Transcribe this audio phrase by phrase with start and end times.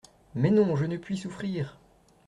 [0.33, 0.75] Mais non…
[0.75, 1.77] je ne puis souffrir…